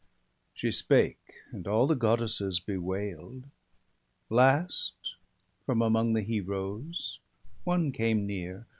[0.55, 1.19] She spake;
[1.51, 3.43] and all the Goddesses bewail'd.
[4.31, 4.95] Last,
[5.63, 7.19] from among the Heroes
[7.65, 8.65] one came near.